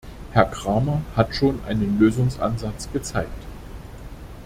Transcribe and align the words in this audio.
Herr 0.31 0.45
Cramer 0.45 1.03
hat 1.15 1.35
schon 1.35 1.63
einen 1.65 1.99
Lösungsansatz 1.99 2.91
gezeigt. 2.91 3.45